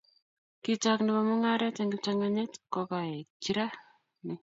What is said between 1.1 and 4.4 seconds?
mungaret eng kiptanganyit kokaekchi rani